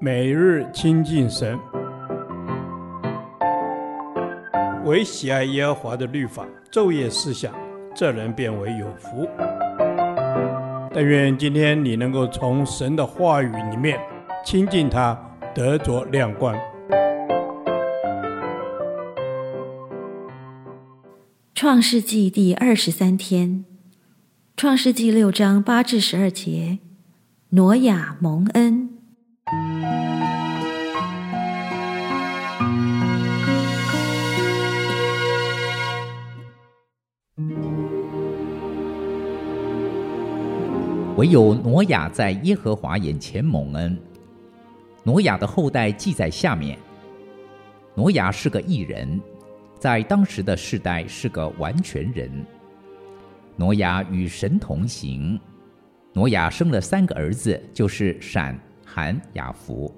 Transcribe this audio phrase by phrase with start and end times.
[0.00, 1.58] 每日亲近神，
[4.84, 7.54] 唯喜爱耶和华的律法，昼夜思想，
[7.94, 9.28] 这人便为有福。
[10.92, 13.98] 但愿今天你能够从神的话语里面
[14.44, 15.18] 亲近他，
[15.54, 16.56] 得着亮光。
[21.54, 23.64] 创世纪第二十三天，
[24.56, 26.78] 创世纪六章八至十二节，
[27.50, 28.93] 挪亚蒙恩。
[41.16, 43.96] 唯有挪亚在耶和华眼前蒙恩。
[45.04, 46.76] 挪亚的后代记在下面。
[47.94, 49.20] 挪亚是个义人，
[49.78, 52.28] 在当时的世代是个完全人。
[53.54, 55.38] 挪亚与神同行。
[56.12, 59.94] 挪亚生了三个儿子，就是闪、含、雅弗。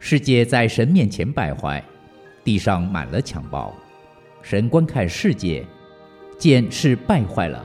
[0.00, 1.82] 世界在神面前败坏，
[2.42, 3.72] 地上满了强暴。
[4.42, 5.64] 神观看世界，
[6.36, 7.64] 见是败坏了。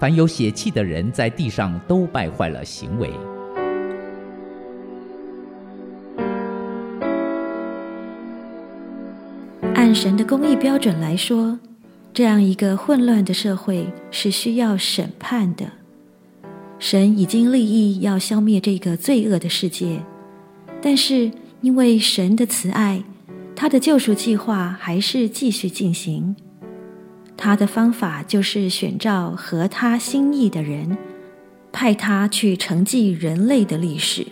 [0.00, 3.10] 凡有血气的人在地上都败坏了行为。
[9.74, 11.58] 按神的公义标准来说，
[12.14, 15.66] 这样一个混乱的社会是需要审判的。
[16.78, 20.00] 神已经立意要消灭这个罪恶的世界，
[20.80, 23.02] 但是因为神的慈爱，
[23.54, 26.34] 他的救赎计划还是继续进行。
[27.42, 30.98] 他的方法就是选召合他心意的人，
[31.72, 34.26] 派他去承继人类的历史，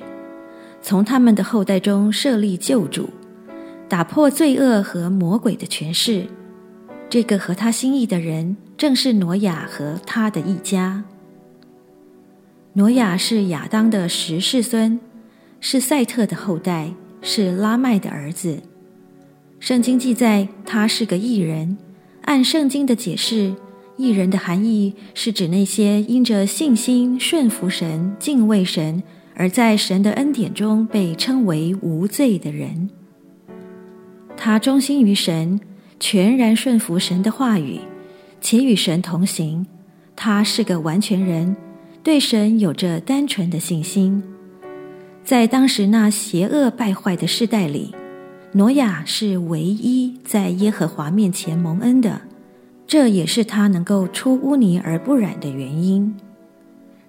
[0.83, 3.09] 从他们的后代中设立救主，
[3.89, 6.27] 打破罪恶和魔鬼的权势。
[7.09, 11.03] 这个合他心意的人正是挪亚和他的一家。
[12.75, 15.01] 挪亚是亚当的十世孙，
[15.61, 18.63] 是赛特的后代，是拉麦的儿子。
[19.59, 21.79] 圣经记载他是个异人。
[22.29, 23.55] 按圣经的解释，
[23.97, 29.03] 义人的含义是指那些因着信心顺服神、敬畏神，
[29.35, 32.91] 而在神的恩典中被称为无罪的人。
[34.37, 35.59] 他忠心于神，
[35.99, 37.81] 全然顺服神的话语，
[38.43, 39.67] 且与神同行。
[40.15, 41.57] 他是个完全人，
[42.03, 44.23] 对神有着单纯的信心。
[45.25, 47.95] 在当时那邪恶败坏的世代里，
[48.53, 52.23] 挪亚是唯一在耶和华面前蒙恩的，
[52.87, 56.17] 这也是他能够出污泥而不染的原因。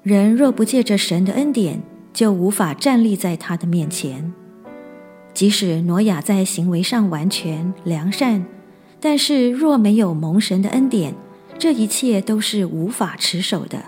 [0.04, 1.82] 人若不借着神的恩典，
[2.14, 4.34] 就无法站立在他的面前。
[5.34, 8.46] 即使挪亚在行为上完全良善，
[9.00, 11.16] 但是若没有蒙神的恩典，
[11.58, 13.82] 这一切都是无法持守的。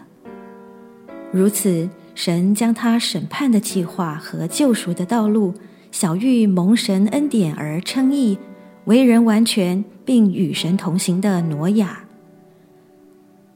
[1.33, 5.53] 如此，神将他审判的计划和救赎的道路。
[5.91, 8.38] 小玉蒙神恩典而称义、
[8.85, 12.06] 为人完全并与神同行的挪亚。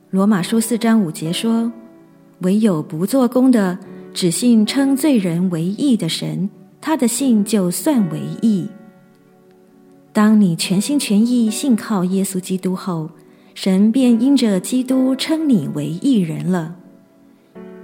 [0.10, 1.72] 罗马书四章五节说
[2.42, 3.80] ：“唯有不做工的，
[4.14, 6.50] 只信称罪人为义的神，
[6.82, 8.68] 他的信就算为义。”
[10.12, 13.10] 当你全心全意信靠耶稣基督后，
[13.54, 16.76] 神便因着基督称你为义人了，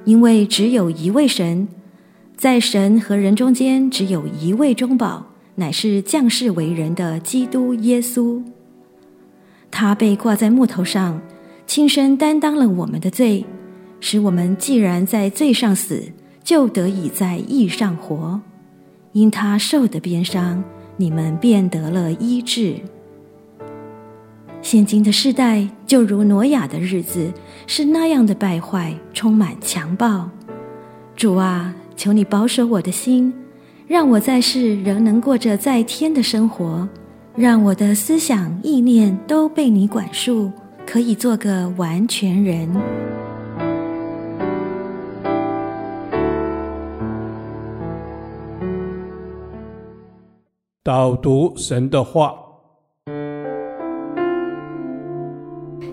[0.03, 1.69] 因为只有一位神。
[2.41, 8.41] 在神和人中间，只有一位中保，乃是降世为人的基督耶稣。
[9.69, 11.21] 他被挂在木头上，
[11.67, 13.45] 亲身担当了我们的罪，
[13.99, 16.11] 使我们既然在罪上死，
[16.43, 18.41] 就得以在义上活。
[19.11, 20.63] 因他受的鞭伤，
[20.97, 22.73] 你们便得了医治。
[24.63, 27.31] 现今的世代，就如挪亚的日子，
[27.67, 30.27] 是那样的败坏，充满强暴。
[31.15, 31.75] 主啊！
[32.01, 33.31] 求你保守我的心，
[33.85, 36.89] 让我在世仍能过着在天的生活，
[37.35, 40.51] 让我的思想意念都被你管束，
[40.83, 42.67] 可以做个完全人。
[50.81, 52.33] 导读神的话，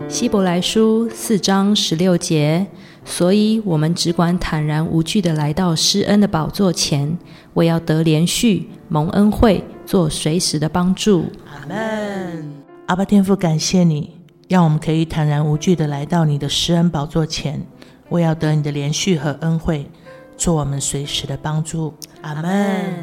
[0.09, 2.67] 希伯来书四章十六节。
[3.05, 7.17] 所以，我们只管坦然无惧地来到施恩的宝座前，
[7.53, 11.25] 我要得连续、蒙恩惠、做随时的帮助。
[11.47, 12.53] 阿门。
[12.87, 14.17] 阿爸天父，感谢你，
[14.49, 17.63] 让我们可以坦然无惧地来到你的施恩宝座前，
[18.09, 19.87] 我要得你的连续和恩惠，
[20.37, 21.93] 做我们随时的帮助。
[22.23, 22.95] 阿门。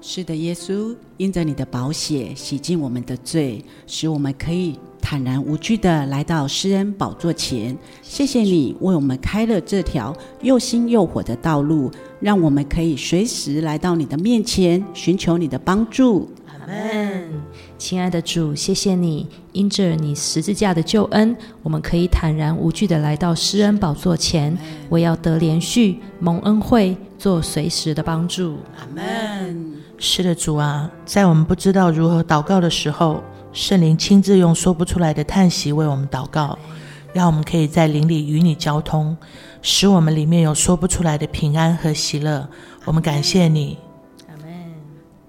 [0.00, 4.78] 是的，耶稣，因着你的宝血洗净我们的罪，使我们可以。
[5.04, 7.76] 坦然无惧地来到施恩宝座前。
[8.00, 11.90] 谢谢你为我们开了这条又新又火的道路，
[12.20, 16.30] 让我们可以随时来到你的面前，寻求你的帮助。
[16.46, 17.28] 阿门。
[17.76, 24.56] 亲爱的主，谢谢你，因着你十字架的救恩，我们可以坦然无惧地来到施恩宝座前。
[24.88, 28.56] 我要得连续蒙恩惠，做随时的帮助。
[28.78, 29.74] 阿门。
[29.98, 33.22] 是的，主啊，在我们不知道如何祷告的时候，
[33.54, 36.58] 圣灵亲自用说不出来的叹息为我们祷告，
[37.12, 39.16] 让我们可以在灵里与你交通，
[39.62, 42.48] 使我们里面有说不出来的平安和喜乐。
[42.84, 43.78] 我们感谢你。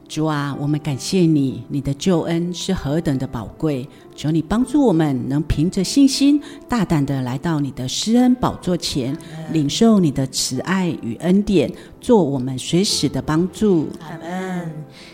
[0.08, 3.88] 主啊，我们感谢你，你的救恩是何等的宝贵。
[4.16, 9.18] 求你帮助我们，能凭着信心，大胆的来到你的施恩宝座前，
[9.52, 11.70] 领受你的慈爱与恩典，
[12.00, 13.90] 做我们随时的帮助。
[14.00, 14.72] 阿门。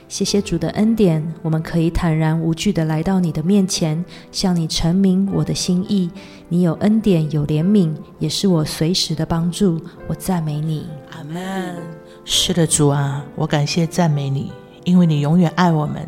[0.10, 6.12] 谢谢主的恩典，我们可以坦然无惧的来到你的面前，向你陈明我的心意。
[6.50, 9.80] 你有恩典，有怜悯，也是我随时的帮助。
[10.08, 10.86] 我赞美你。
[11.12, 11.78] 阿门。
[12.26, 14.52] 是的，主啊，我感谢赞美你。
[14.84, 16.08] 因为你永远爱我们，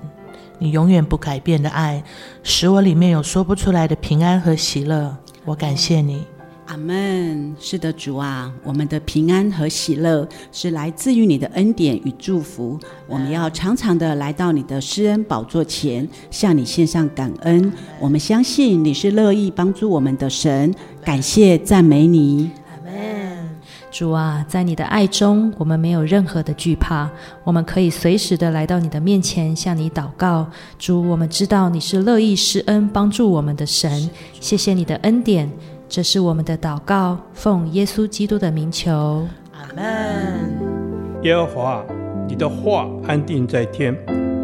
[0.60, 2.04] 你永远不改变的爱，
[2.42, 5.16] 使我里面有说不出来的平安和喜乐。
[5.46, 6.24] 我感谢你，
[6.68, 7.56] 阿门。
[7.60, 12.80] 是的，主啊，我们的平安和喜乐是来自于你的恩典与祝福。
[13.08, 17.72] 我们要常常的来到你的施恩宝座前，向你献上感恩。
[18.00, 20.74] 我们相信你是乐意帮助我们的神，
[21.04, 22.50] 感谢赞美你。
[23.94, 27.08] 主啊，在你的爱中，我们没有任何的惧怕，
[27.44, 30.48] 我们可以随时的来到你的面前，向你祷告。
[30.80, 34.10] 主，我们知道你是乐意施恩帮助我们的神，
[34.40, 35.48] 谢谢你的恩典，
[35.88, 39.84] 这是我们的祷告，奉耶稣基督的名求，阿门。
[41.22, 41.86] 耶和华，
[42.28, 43.96] 你的话安定在天，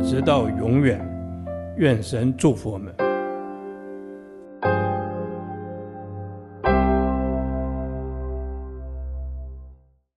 [0.08, 1.04] 直到永远。
[1.78, 2.94] 愿神祝福我们。